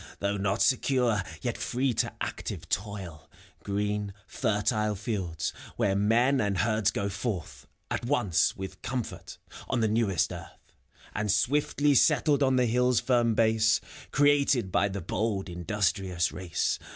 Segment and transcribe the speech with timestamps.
[0.17, 3.29] Though not secure, yet free to active toil;
[3.63, 9.37] *75reen, fertile fields, where men and herds go forth At once, with comfort,
[9.69, 10.73] on the newest Earth,
[11.13, 13.79] And swiftly settled on the hilFs firm base.
[14.11, 16.79] Created by the bold, industrious race.